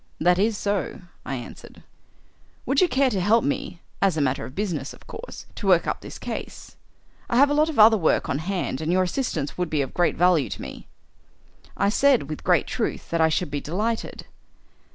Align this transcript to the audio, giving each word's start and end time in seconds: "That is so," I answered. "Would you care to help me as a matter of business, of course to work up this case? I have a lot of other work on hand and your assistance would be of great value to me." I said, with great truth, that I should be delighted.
"That 0.19 0.39
is 0.39 0.57
so," 0.57 1.01
I 1.27 1.35
answered. 1.35 1.83
"Would 2.65 2.81
you 2.81 2.87
care 2.87 3.11
to 3.11 3.21
help 3.21 3.43
me 3.43 3.81
as 4.01 4.17
a 4.17 4.21
matter 4.21 4.45
of 4.45 4.55
business, 4.55 4.95
of 4.95 5.05
course 5.05 5.45
to 5.53 5.67
work 5.67 5.85
up 5.85 6.01
this 6.01 6.17
case? 6.17 6.75
I 7.29 7.35
have 7.35 7.51
a 7.51 7.53
lot 7.53 7.69
of 7.69 7.77
other 7.77 7.97
work 7.99 8.27
on 8.27 8.39
hand 8.39 8.81
and 8.81 8.91
your 8.91 9.03
assistance 9.03 9.59
would 9.59 9.69
be 9.69 9.83
of 9.83 9.93
great 9.93 10.15
value 10.17 10.49
to 10.49 10.61
me." 10.63 10.87
I 11.77 11.89
said, 11.89 12.31
with 12.31 12.43
great 12.43 12.65
truth, 12.65 13.11
that 13.11 13.21
I 13.21 13.29
should 13.29 13.51
be 13.51 13.61
delighted. 13.61 14.25